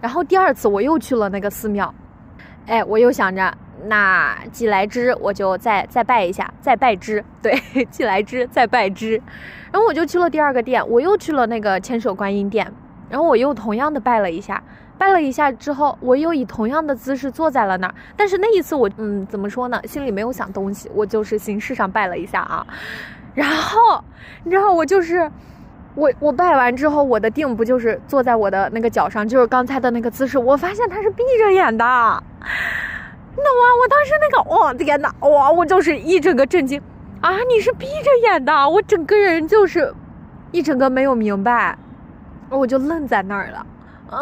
[0.00, 1.94] 然后第二次我又去了那个寺庙，
[2.66, 7.24] 哎，我又想着那既来之，我就再再拜一下，再拜之。
[7.40, 9.14] 对， 既来之，再拜之。
[9.72, 12.70] 然后我就去了第二个店，我又去了那个千手观音殿，
[13.08, 14.62] 然后我又同样的拜了一下，
[14.98, 17.94] 拜了一下之后，我又以同样的姿势坐在了那儿。
[18.16, 19.80] 但是那一次我，嗯，怎么说呢？
[19.84, 22.66] 心里没有想东西，我就是形式上拜了一下啊。
[23.34, 24.02] 然后，
[24.42, 25.30] 你知道我就是，
[25.94, 30.36] 我我拜完之后，我的定不就是坐在我的那个脚上，就是刚才的那个姿势。
[30.36, 31.84] 我发现他是闭着眼的。
[31.84, 36.82] 那哇，我当时那个，哇天哪，哇，我就是一整个震惊
[37.20, 37.30] 啊！
[37.48, 39.94] 你是闭着眼的，我整个人就是
[40.50, 41.78] 一整个没有明白，
[42.50, 43.64] 我就愣在那儿了。
[44.10, 44.18] 嗯，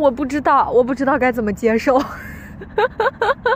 [0.00, 2.02] 我不知道，我不知道该怎么接受。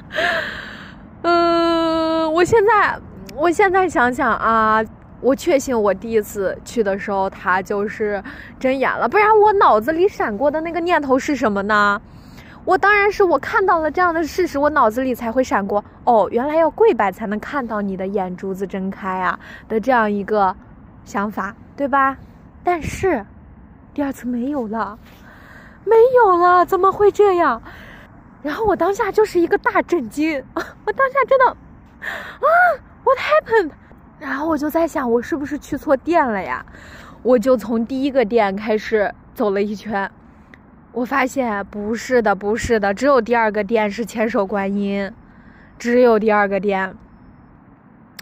[1.23, 2.99] 嗯，我现在，
[3.37, 4.83] 我现在想想啊。
[5.23, 8.25] 我确信，我第一次去的时候，他就是
[8.59, 12.01] 睁眼了，不然我脑子里闪过的那个念头是什么呢？
[12.65, 20.57] 我当然是我看到了这样的事实，我脑子里才会闪过，哦，原来要跪拜才能看到你的眼珠子睁开啊的这样一个
[21.05, 22.17] 想法，对吧？
[22.63, 23.25] 但是
[23.95, 24.99] 第二次没有了，
[25.85, 27.63] 没有了，怎么会这样？
[28.43, 31.57] 然后我当下就是一个大震惊， 我当下真的啊
[33.05, 33.71] ，What happened？
[34.19, 36.65] 然后我就在想，我是不是去错店了呀？
[37.23, 40.11] 我就从第一个店开始走了一圈，
[40.93, 45.13] 我发现不是的，不是的，只有第二个店是千手观音，
[45.79, 46.95] 只有第二个店。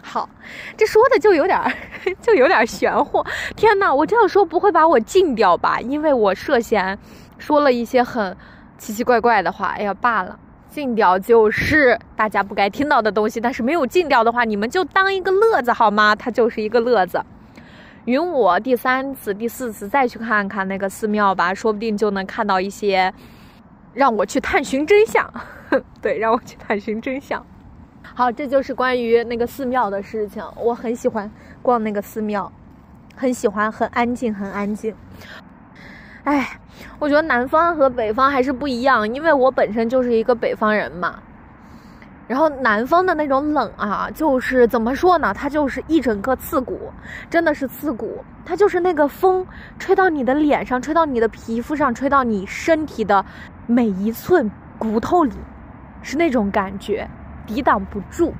[0.09, 0.27] 好，
[0.75, 1.61] 这说的就有点
[2.19, 3.23] 就有点玄乎。
[3.55, 5.79] 天哪，我这样说不会把我禁掉吧？
[5.79, 6.97] 因为我涉嫌
[7.37, 8.35] 说了一些很
[8.79, 9.67] 奇奇怪怪的话。
[9.77, 10.39] 哎呀，罢了。
[10.71, 16.15] 禁掉就是大家不该听到的东西，但是没有禁掉的话，你们就当一个乐子好吗？
[16.15, 17.23] 它就是一个乐子。
[18.05, 23.13] 允我第三次、第四次再去看看那个寺庙吧，说不定就能看到一些
[23.93, 25.31] 让我去探寻真相。
[26.01, 27.45] 对，让我去探寻真相。
[28.19, 30.43] 好，这就是关于那个寺庙的事情。
[30.57, 32.51] 我很喜欢逛那个寺庙，
[33.15, 34.93] 很喜欢，很安静，很安静。
[36.25, 36.59] 哎，
[36.99, 41.17] 我觉得南方和北方还是不一样，因为我本身就是一个北方人嘛。
[42.27, 45.33] 然后南方的那种冷啊，就是怎么说呢？
[45.33, 46.91] 它就是一整个刺骨，
[47.29, 48.21] 真的是刺骨。
[48.43, 53.25] 它就是那个风吹到你的脸上，吹到你的皮肤上，吹到你身体的
[53.65, 55.37] 每一寸骨头里，
[56.01, 57.09] 是那种感觉，
[57.49, 58.31] 抵挡不住。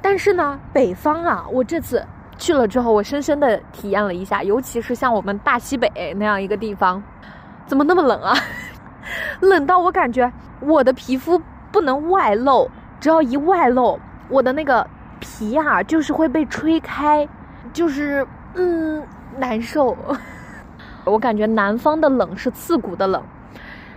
[0.00, 2.02] 但是呢，北方啊，我这次
[2.38, 7.02] 去了之后，我深深的体验了一下，尤其是像我们大西北那样一个地方。
[7.66, 8.34] 怎么那么冷啊？
[9.40, 11.38] 冷到我感觉我的皮肤
[11.70, 14.86] 不能外露，只要一外露，我的那个
[15.20, 17.28] 皮啊就是会被吹开，
[17.74, 19.02] 就是嗯
[19.36, 19.94] 难受。
[21.04, 23.22] 我感觉南方的冷是刺骨的冷，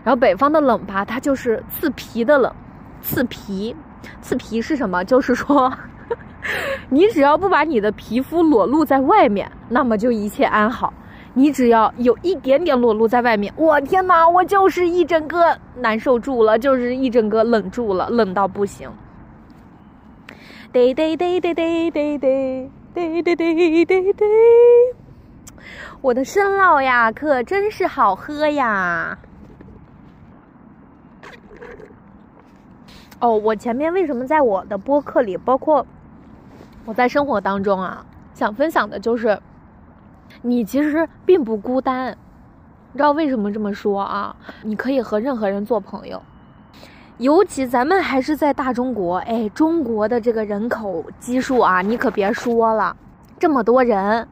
[0.04, 2.54] 然后北方的冷吧，它就是刺皮的冷。
[3.02, 3.74] 刺皮，
[4.22, 5.04] 刺皮是什么？
[5.04, 5.72] 就是说，
[6.90, 10.94] 你只要不把你的皮肤裸露在外面，那么就一切安好。
[11.36, 18.90] 你只要有一点点裸露在外面，我天哪，我就是一整个难受住了，就是一整个冷住了，冷到不行。
[20.74, 24.26] 嘚嘚嘚嘚嘚嘚嘚嘚嘚嘚嘚嘚，
[26.02, 29.18] 我的生老呀，可真是好喝呀！
[33.20, 35.86] 哦，我前面为什么在我的播客里，包括
[36.86, 39.40] 我在生活当中啊，想分享的就是。
[40.44, 42.16] 你其实并不孤单，
[42.94, 44.36] 你知道为什么这么说啊？
[44.62, 46.22] 你可以和任何人做朋友，
[47.18, 52.96] 尤其咱们还是在大中国，哎，中国的这个人口基数啊，你可别说了，
[53.40, 54.28] 这么多人，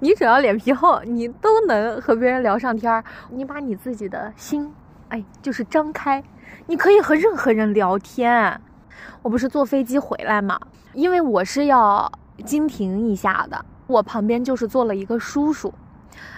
[0.00, 3.04] 你只要脸皮厚，你都能和别人聊上天儿。
[3.30, 4.74] 你把你自己的心，
[5.08, 6.22] 哎，就是张开，
[6.66, 8.60] 你可以和任何人聊天。
[9.22, 10.58] 我不是坐飞机回来嘛，
[10.92, 12.10] 因为我是要
[12.44, 13.64] 经停一下的。
[13.86, 15.72] 我旁边就是坐了一个叔叔，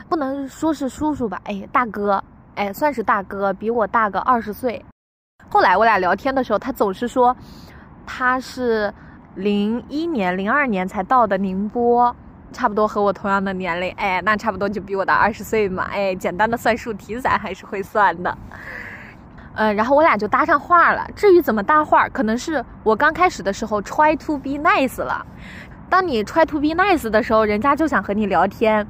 [0.08, 2.22] 不能说是叔叔吧，哎，大哥，
[2.54, 4.84] 哎，算是大哥，比我大个二十岁。
[5.48, 7.36] 后来我俩聊天的时候，他总是说
[8.06, 8.92] 他是
[9.34, 12.14] 零一年、零二年才到的宁波，
[12.52, 18.36] 差不多和我同样的年龄，哎，那差不多就比我大二十岁嘛，哎，简单的算术题咱还是会算的。
[19.54, 21.06] 嗯，然后我俩就搭上话了。
[21.14, 25.24] 至于怎么搭话，可能是我刚开始的时候 try to be nice 了。
[25.88, 28.86] 当你 try to be nice 的时候，人家就想和你聊天，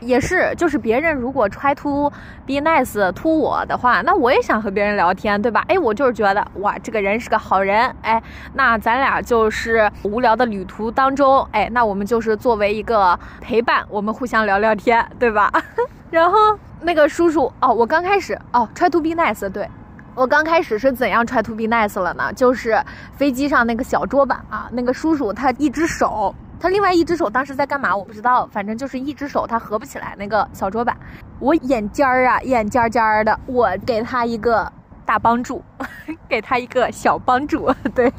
[0.00, 2.10] 也是，就是别人如果 try to
[2.46, 5.64] be nice to 我的话，那我也想和别人聊天，对吧？
[5.66, 8.22] 哎，我就是觉得哇，这个人是个好人，哎，
[8.52, 15.50] 那咱俩就是无聊的旅途当中，哎，那我们就是作为一个陪伴，我们互相聊聊天，对吧？
[16.10, 16.36] 然后
[16.82, 19.66] 那个叔叔，哦，我刚开始，哦，try to be nice，对，
[20.14, 22.30] 我刚开始是怎样 try to be nice 了呢？
[22.34, 22.78] 就是
[23.16, 27.96] 飞机上那个小桌板啊，那个叔叔他一只手，他另外一只手当时在干嘛？
[27.96, 30.94] 我不知道，反正就是一只手他合不起来那个小桌板。
[31.38, 34.70] 我眼尖儿啊，眼尖尖儿的，我给他一个
[35.06, 35.64] 大帮助，
[36.28, 38.12] 给他一个小帮助， 对，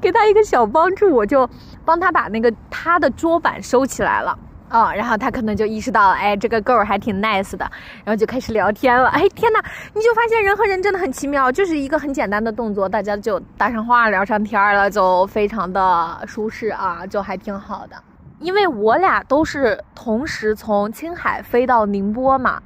[0.00, 1.48] 给他一个小帮助，我就
[1.84, 4.36] 帮他把那个他的桌板收起来了。
[4.74, 7.64] 啊，然后他可能就意识到了，哎，这个 girl 还挺 nice 的，
[8.04, 9.08] 然后就开始聊天了。
[9.10, 17.94] 哎，天哪，你就发现人和人真的很奇妙，就是一个很简单的动作，大家就搭上话聊上天了，就非常的舒适啊，就还挺好的。
[18.40, 22.60] 因为我俩都是同时从青海飞到宁波嘛，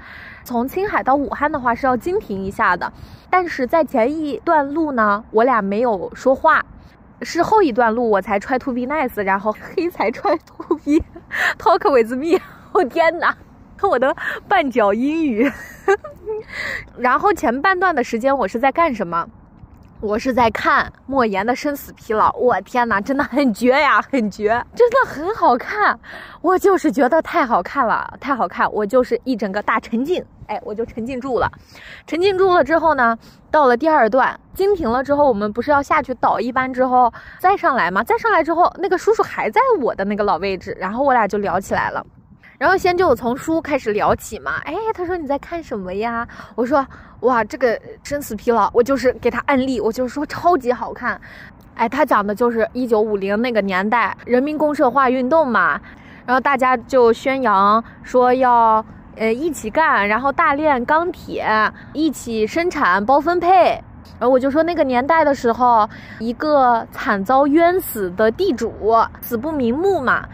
[0.44, 2.90] 从青海到武汉的话是要经停一下的，
[3.28, 6.64] 但是在前一段路呢，我俩没有说话。
[7.22, 11.04] 是后一段路我才 try to be nice，然后黑才 try to be
[11.58, 12.40] talk with me。
[12.72, 13.34] 我天哪，
[13.82, 14.14] 我的
[14.46, 15.50] 半脚英语。
[16.98, 19.28] 然后前半段的时间我是在干什么？
[20.00, 22.30] 我是在看莫言的《生死疲劳》。
[22.36, 25.98] 我天哪，真的很绝呀， 很绝，真的很好看。
[26.40, 30.24] 我就是觉得太好看了，太好看，我就是一整个大沉浸。
[30.46, 31.50] 哎，我就沉浸住了，
[32.06, 33.18] 沉浸住了之后呢，
[33.50, 38.02] 到了第二段经停了之后，我们不是要下去倒一班之后再上来吗？
[38.02, 42.06] 再上来之后，那个叔叔还在我的那个老位置，然后我俩就聊起来了，
[42.58, 44.56] 然后先就从书开始聊起嘛。
[44.64, 46.26] 哎，他说你在看什么呀？
[46.54, 46.86] 我说
[47.20, 51.18] 哇，这个生死疲劳，我就是给他案例，我就说超级好看。
[51.74, 55.80] 哎，他讲的就是一九五零那个年代人民公社化运动嘛，
[56.26, 58.84] 然后大家就宣扬说要。
[59.20, 61.44] 呃，一起干，然后大炼钢铁，
[61.92, 63.50] 一起生产包分配。
[64.16, 65.88] 然后我就说那个年代的时候，
[66.20, 68.72] 一个惨遭冤死的地主，
[69.20, 70.24] 死不瞑目嘛，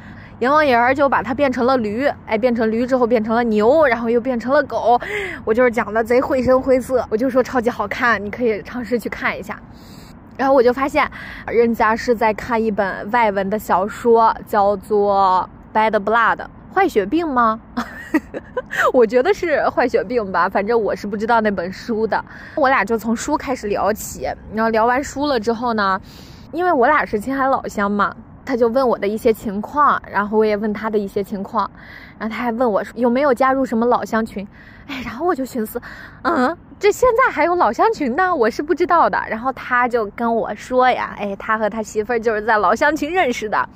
[0.44, 5.00] 阎王爷儿就把他变成了驴，哎，变成驴之后变成了牛，然后又变成了狗。
[5.42, 9.58] 我就是讲的贼绘声绘色，我就说超级好看，你可以尝试去看一下。
[10.36, 11.10] 然后我就发现，
[11.46, 16.36] 人家是在看一本外文的小说，叫做《Bad Blood》。
[16.74, 17.58] 坏血病吗？
[18.92, 22.22] 我觉得是坏血病吧，反正我是不知道那本书的。
[22.56, 25.98] 我俩就从书开始聊起，然后聊完书了之后呢，
[26.52, 31.70] 因为我俩是青海老乡嘛，他就问我的一些情况，然后我也问他的一些情况，
[32.18, 34.46] 然后他还问我有没有加入什么老乡群，
[34.86, 35.80] 哎，然后我就寻思，
[36.22, 39.18] 嗯，这现在还有老乡群呢，我是不知道的。
[39.28, 43.68] 然后他就跟我说呀，哎，他和他媳妇儿就是在老乡群认识的。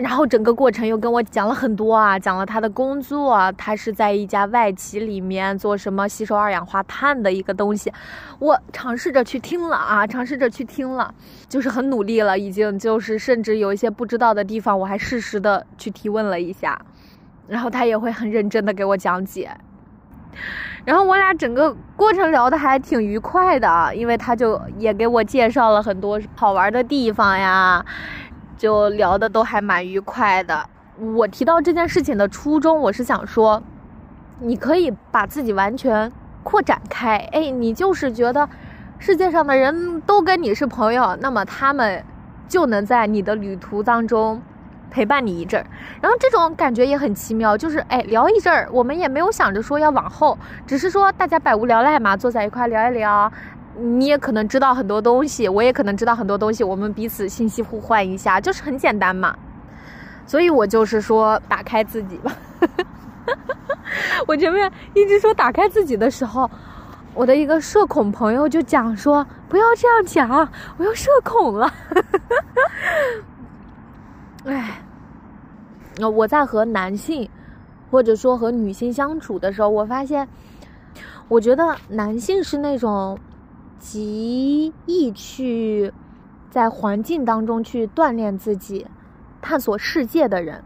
[0.00, 7.92] 然后整个过程又跟我讲了很多啊，讲了他的工作，他是在一家外企里面做什么吸收二氧化碳的一个东西，
[8.38, 11.12] 我尝试着去听了啊，尝试着去听了，
[11.48, 16.80] 就是很努力了，已经就是甚至有一些不知道的地方，我还适时的去提问了一下，
[17.46, 19.50] 然后他也会很认真的给我讲解，
[20.84, 27.84] 然后我俩整个过程聊的还挺愉快的，因为他就也给我介绍了很多好玩的地方呀。
[28.56, 30.68] 就聊的都还蛮愉快的。
[31.16, 33.62] 我提到这件事情的初衷，我是想说，
[34.40, 36.10] 你可以把自己完全
[36.42, 37.16] 扩展开。
[37.32, 38.48] 哎，你就是觉得
[38.98, 42.04] 世界上的人都跟你是朋友，那么他们
[42.48, 44.40] 就能在你的旅途当中
[44.90, 45.66] 陪伴你一阵儿。
[46.00, 53.30] 然后这种感觉也很奇妙，就是哎聊一阵儿，我们也没有想着说要往后，只是说大家百无聊赖嘛，坐在一块聊一聊。
[53.76, 59.36] 你也可能知道很多东西，我也可能知道很多东西，我们彼此信息互换一下，就是很简单嘛。
[60.26, 62.32] 所以我就是说，打开自己吧。
[64.26, 66.50] 我前面一直说打开自己的时候，
[67.14, 71.72] 我的一个社恐朋友就讲说，不要这样讲，我要社恐了。
[74.46, 74.80] 哎，
[75.98, 77.28] 那我在和男性
[77.90, 80.26] 或者说和女性相处的时候，我发现，
[81.28, 83.18] 我觉得男性是那种。
[83.84, 85.92] 极易去
[86.48, 88.86] 在环境当中去锻炼自己、
[89.42, 90.64] 探索世界的人，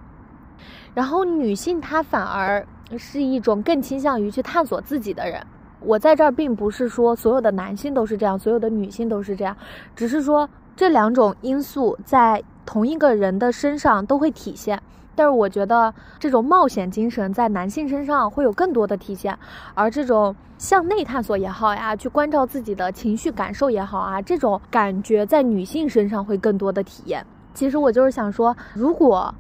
[0.94, 2.64] 然后女性她反而
[2.96, 5.44] 是一种更倾向于去探索自己的人。
[5.80, 9.56] 我在这儿并不是说所有的男性都是这样，所有的女性都是这样，
[9.96, 14.80] 只是说这两种因素在同一个人的身上都会体现。
[15.16, 19.36] 但是我觉得这种冒险精神在男性身上会有更多的体现，
[19.74, 27.24] 而这种向内探索也好呀，去关照自己的情绪感受也好啊，这种感觉在女性身上会更多的体验。
[27.54, 29.32] 其实我就是想说，如果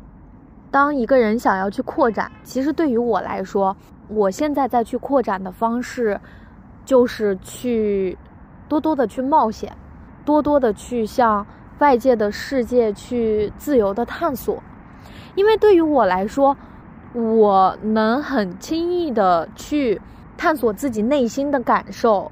[0.70, 6.20] 当一个人想要去扩展，其实对于我来说，我现在再去扩展的方式，
[6.84, 8.16] 就是去
[8.68, 9.76] 多多的去冒险，
[10.24, 11.44] 多多的去向
[11.78, 14.62] 外界的世界去自由的探索。
[15.34, 16.56] 因为对于我来说，
[17.12, 20.00] 我能很轻易的去
[20.38, 22.30] 探索自己内心的感受，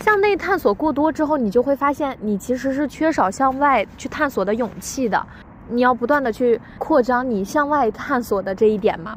[0.00, 5.26] 向内探索过多之后，你就会发现你其实是缺少向外去探索的勇气的。
[5.68, 9.16] 你要不断的去扩张你向外探索的这一点嘛。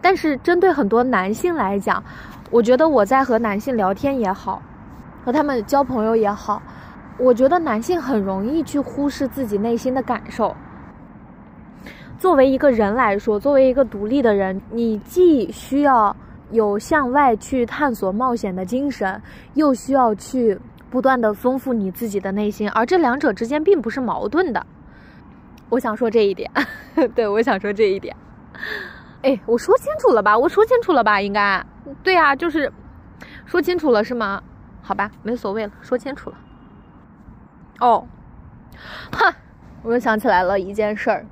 [0.00, 2.02] 但是针对很多男性来讲，
[2.50, 4.60] 我觉得我在和男性聊天也好，
[5.22, 6.62] 和他们交朋友也好，
[7.18, 10.56] 我觉得男性很容易去忽视自己内心的感受。
[12.18, 16.16] 作为一个人来说，作为一个独立的人，你既需要
[16.50, 19.20] 有向外去探索冒险的精神，
[19.54, 24.64] 又需要去不断的丰富你自己的内心，而这两者之间并不是矛盾的。
[25.68, 26.50] 我想说这一点，
[27.14, 28.14] 对我想说这一点。
[29.22, 30.38] 哎，我说清楚了吧？
[30.38, 31.20] 我说清楚了吧？
[31.20, 31.64] 应该，
[32.02, 32.72] 对呀，就是
[33.44, 34.42] 说清楚了是吗？
[34.82, 36.36] 好吧，没所谓了，说清楚了。
[37.80, 38.06] 哦，
[39.10, 39.34] 哈，
[39.82, 41.26] 我又想起来了一件事儿。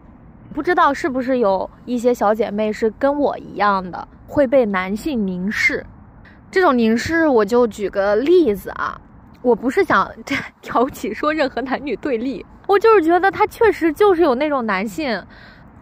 [0.52, 5.86] 不知道是不是有一些小姐妹是跟我一样的会被男性凝视，
[6.50, 9.00] 这种凝视我就举个例子啊，
[9.42, 10.10] 我不是想
[10.60, 15.24] 挑起说任何男女对立，我就是觉得他确实就是有那种男性，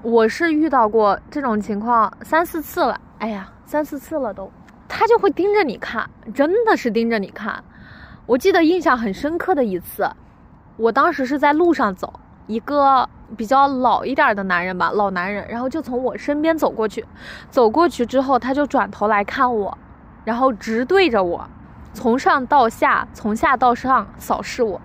[0.02, 4.52] 我是遇到过这种情况三四次了，哎呀，三四次了都，
[4.86, 7.64] 他就会盯着你看，真的是盯着你看。
[8.26, 10.06] 我记得印象很深刻的一次，
[10.76, 12.12] 我当时是在路上走。
[12.52, 17.04] 一个比较老一点的男人吧，老男人，然后就从我身边走过去，
[17.48, 19.78] 走过去之后，他就转头来看我，
[20.24, 21.48] 然后直对着我，
[21.94, 24.80] 从上到下，从下到上扫视我，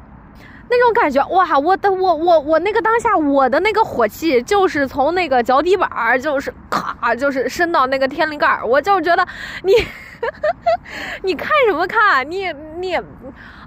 [0.70, 9.28] 那种感觉，哇，我的我我我那个当下，我的那个火气就是从那个脚底板儿，就是咔，就是升到那个天灵盖儿，我就觉得
[9.63, 9.74] 你。
[11.22, 12.28] 你看什么看？
[12.30, 12.95] 你你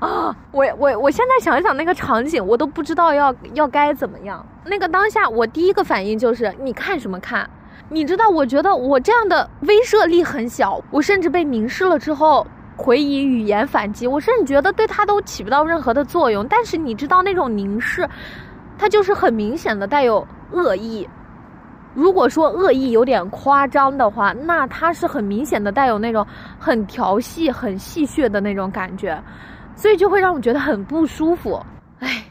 [0.00, 0.34] 啊！
[0.50, 4.44] 我我我现在想想那个场景，我都不知道要要该怎么样。
[4.64, 7.48] 那个当下，我第一个反应就是你看什么看？
[7.90, 12.44] 你知道，我觉得我这样的威慑力很小，我甚至被凝视了之后，
[12.80, 16.46] 回以语言反击，我甚至觉得对他都起不到任何的作用。
[16.48, 18.08] 但是你知道，那种凝视，
[18.78, 21.06] 它就是很明显的带有恶意。
[21.92, 26.26] 如果说恶意有点夸张的话，那它是很明显的带有那种
[26.58, 29.22] 很调戏、很戏谑的那种感觉，
[29.76, 31.60] 所以就会让我觉得很不舒服。
[31.98, 32.24] 哎，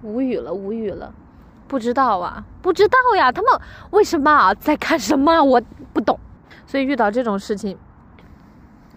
[0.00, 1.12] 无语了，无语了，
[1.68, 5.42] 不知道啊，不知道呀，他们为什么在看什么？
[5.44, 5.60] 我
[5.92, 6.18] 不懂。
[6.64, 7.76] 所以遇到这种事情，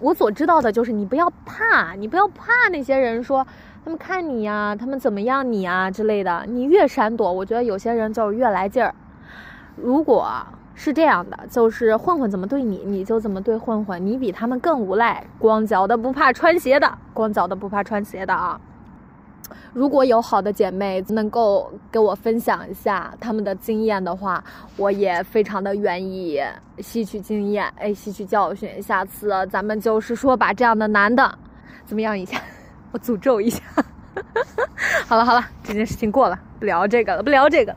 [0.03, 3.47] 我所知道的就是你不要怕，你不要怕那些人说
[3.85, 6.43] 他们看你呀，他们怎么样你啊之类的。
[6.45, 8.93] 你越闪躲，我觉得有些人就越来劲儿。
[9.77, 10.29] 如果
[10.75, 15.25] 是这样的，就是混混怎么对你，你就怎么对混混，你比他们更无赖。
[15.39, 18.59] 光脚的不怕穿鞋的，光脚的不怕穿鞋的啊！
[19.73, 24.43] 如果有好的姐妹能够给我分享一下他们的经验的话，
[24.77, 26.41] 我也非常的愿意
[26.79, 28.81] 吸取经验，哎，吸取教训。
[28.81, 31.37] 下次咱们就是说把这样的男的
[31.85, 32.39] 怎么样一下，
[32.91, 33.61] 我诅咒一下。
[35.07, 37.75] 好了好了，这件事情过了，不聊这个了，不聊这个。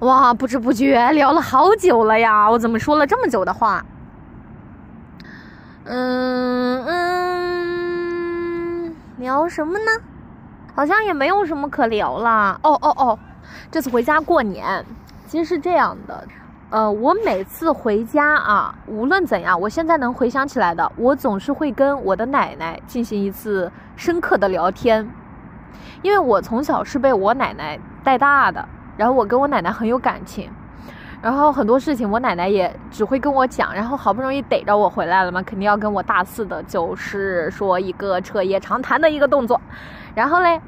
[0.00, 2.50] 哇，不知不觉聊了好久了呀！
[2.50, 3.84] 我怎么说了这么久的话？
[5.84, 9.90] 嗯嗯，聊什么呢？
[10.78, 12.56] 好像也没有什么可聊了。
[12.62, 13.18] 哦哦哦，
[13.68, 14.84] 这次回家过年，
[15.26, 16.24] 其实是这样的。
[16.70, 25.10] 呃，我每次回家啊，无论怎样，我现在能回想起来的，我总是会跟我的奶奶进行一次深刻的聊天，
[26.02, 28.64] 因为我从小是被我奶奶带大的。
[28.96, 30.48] 然后我跟我奶奶很有感情，
[31.20, 39.60] 然后很多事情我奶奶也只会跟我讲，然后好不容易逮着我回来了嘛，肯定要跟我大肆的，就是说一个彻夜长谈的一个动作。
[40.18, 40.60] 然后嘞，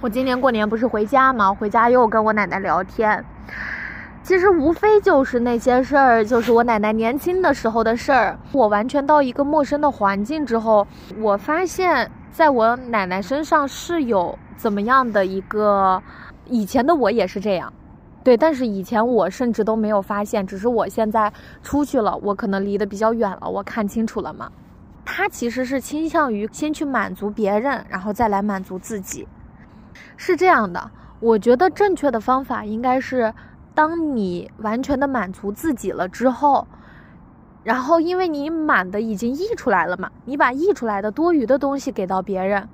[0.00, 3.22] 我今年过年不是回家嘛，回家又跟我奶奶聊天，
[4.22, 8.38] 其实无非就是那些事儿，就是我奶奶年轻的时候的事儿。
[8.52, 10.86] 我完全到一个陌生的环境之后，
[11.20, 16.02] 我发现在我奶奶身上是有怎么样的一个。
[16.46, 17.70] 以前的我也是这样，
[18.22, 21.30] 对，但是以前我甚至都没有发现，只是我现在
[21.62, 24.50] 出去了，我可能离得比较远了，我看清楚了嘛。
[25.04, 29.28] 他其实是倾向于先去满足别人，然后再来满足自己，
[30.16, 30.90] 是这样的。
[31.20, 33.32] 我觉得正确的方法应该是，
[33.74, 36.66] 当你完全的满足自己了之后，
[37.62, 42.68] 然后因为你满的已经溢出来了嘛，你把溢出来的多余的东西给到别人，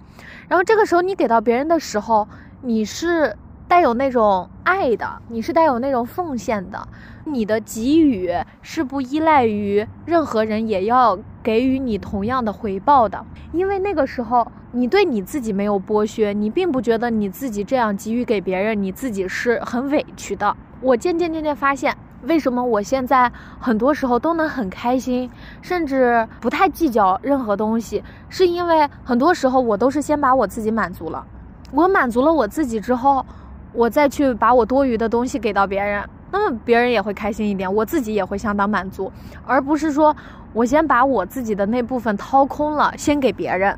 [0.48, 2.28] 然后这个时候你给到别人的时候，
[2.62, 3.36] 你是。
[3.70, 6.88] 带有那种爱的，你是带有那种奉献的，
[7.24, 8.28] 你的给予
[8.62, 13.24] 是不依赖于任何人，也要给予你同样的回报的。
[13.52, 20.56] 因为那个时候你对你自己没有剥削，你并不觉得你自己这样给予给别人，你自己是很委屈的。
[20.80, 25.30] 我渐渐渐渐发现，为什么我现在很多时候都能很开心，
[25.62, 28.02] 甚至不太计较任何东西？
[28.28, 31.24] 是因为很多时候我都是先把我自己满足了，
[31.70, 33.24] 我满足了我自己之后，
[33.72, 39.12] 我再去把我多余的东西给到别人，那么别人也会开心一点，我自己也会相当满足，
[39.46, 40.14] 而不是说
[40.52, 43.76] 我先把我自己的那部分掏空了，先给别人。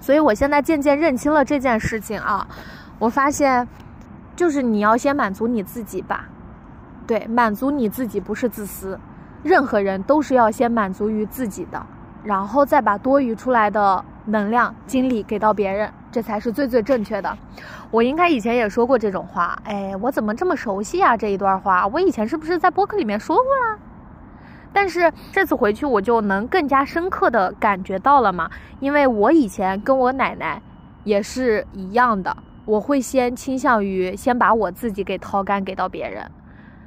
[0.00, 2.46] 所以我现在渐渐认清了这件事情啊，
[2.98, 3.66] 我发现，
[4.36, 6.28] 就是你要先满足你自己吧。
[7.06, 8.98] 对，满足你自己不是自私，
[9.42, 11.86] 任何人都是要先满足于自己的，
[12.22, 17.36] 然后再把多余出来的能量、精力给到别人，这才是最最正确的。
[17.90, 21.16] 我应该以前也说过这种话，哎，我怎么这么熟悉啊？
[21.16, 23.78] 这一段话，我以前是不是在播客里面说过啦？
[24.72, 28.48] 但是这次回去我就能更加深刻的感觉到了嘛，
[28.78, 30.62] 因为我以前跟我奶奶
[31.02, 36.30] 也是一样的，我会先倾向于先把我自己给掏干，给到别人。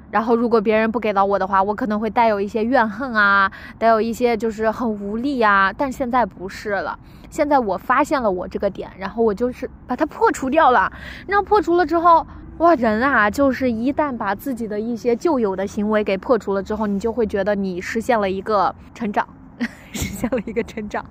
[0.09, 5.71] 然后，如果别人不给到我的话，我可能会带有一些怨恨啊，带有一些就是很无力啊。
[5.71, 6.97] 但现在不是了，
[7.29, 10.91] 现在我发现了我这个点，然后我就是把它破除掉了。
[11.27, 12.25] 那破除了之后，
[12.59, 19.27] 哇，人啊，就是一旦把自己的一些旧有的行为给破除了之后，你就会觉得你实现了一个成长，
[19.91, 21.03] 实现了一个成长，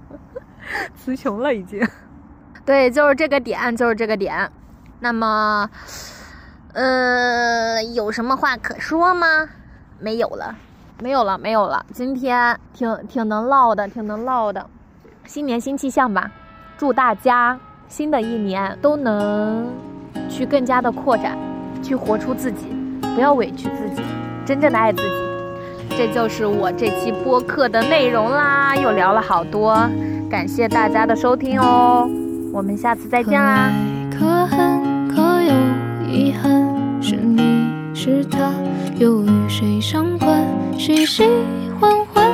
[0.97, 1.87] 词穷了已经。
[2.65, 4.51] 对，就是这个点，就是这个点。
[5.01, 5.69] 那么。
[6.77, 9.49] 呃，有什么话可说吗？
[9.99, 10.55] 没有了，
[11.01, 11.87] 没有了，没有了。
[11.91, 14.67] 今天挺挺能唠的，挺能唠的。
[15.25, 16.31] 新年新气象吧，
[16.77, 17.59] 祝大家
[17.89, 19.67] 新的一年都能
[20.29, 21.39] 去更加的扩展，
[21.83, 22.67] 去活出自己，
[23.15, 24.03] 不要委屈自己，
[24.45, 25.97] 真正的爱自己。
[25.97, 29.75] 这就是我这期播客的内容啦，又聊了好多，
[30.31, 32.07] 感谢大家的收听哦，
[32.53, 33.73] 我们下次再见啦。
[34.11, 35.76] 可恨可有。
[36.11, 37.43] 遗憾是你
[37.95, 38.53] 是他，
[38.99, 40.43] 又与谁相关？
[40.79, 41.25] 喜喜
[41.81, 42.31] 欢欢，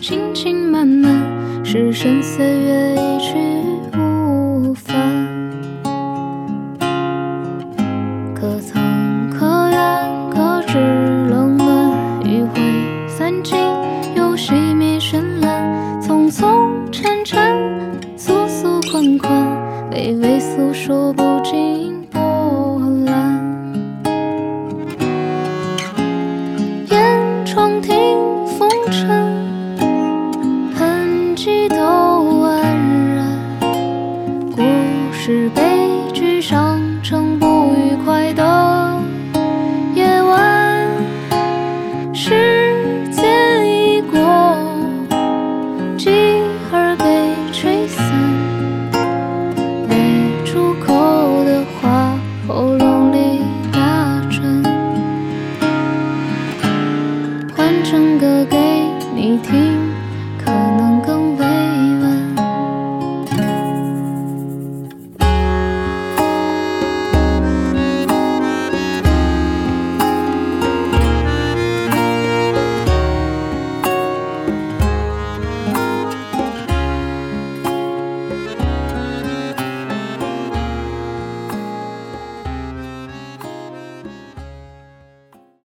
[0.00, 1.12] 情情满满，
[1.64, 3.34] 是深岁月一去